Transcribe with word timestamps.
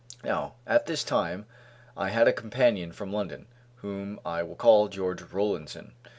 Now, 0.23 0.55
at 0.65 0.87
this 0.87 1.03
time 1.03 1.45
I 1.95 2.09
had 2.09 2.27
a 2.27 2.33
companion 2.33 2.91
from 2.91 3.13
London, 3.13 3.45
whom 3.75 4.19
I 4.25 4.41
will 4.41 4.55
call 4.55 4.87
George 4.87 5.21
Rollinson. 5.21 5.91